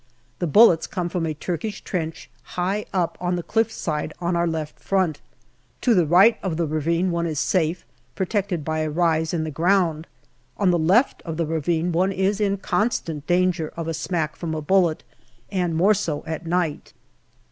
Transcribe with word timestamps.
The 0.39 0.47
bullets 0.47 0.87
come 0.87 1.09
from 1.09 1.27
a 1.27 1.35
Turkish 1.35 1.81
trench 1.81 2.27
high 2.57 2.87
up 2.91 3.19
on 3.21 3.35
the 3.35 3.43
cliff 3.43 3.71
side 3.71 4.13
on 4.19 4.35
our 4.35 4.47
left 4.47 4.79
front. 4.79 5.21
To 5.81 5.93
the 5.93 6.07
right 6.07 6.39
of 6.41 6.57
the 6.57 6.65
ravine 6.65 7.11
one 7.11 7.27
is 7.27 7.37
safe, 7.39 7.85
pro 8.15 8.25
tected 8.25 8.63
by 8.63 8.79
a 8.79 8.89
rise 8.89 9.31
in 9.31 9.43
the 9.43 9.51
ground. 9.51 10.07
On 10.57 10.71
the 10.71 10.79
left 10.79 11.21
of 11.21 11.37
the 11.37 11.45
ravine 11.45 11.91
one 11.91 12.11
is 12.11 12.41
in 12.41 12.57
constant 12.57 13.27
danger 13.27 13.71
of 13.77 13.87
a 13.87 13.93
smack 13.93 14.35
from 14.35 14.55
a 14.55 14.59
bullet, 14.63 15.03
and 15.51 15.75
more 15.75 15.93
so 15.93 16.23
at 16.25 16.47
night. 16.47 16.93